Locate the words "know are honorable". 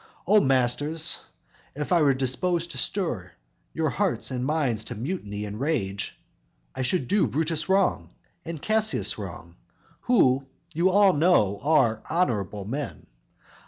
11.13-12.65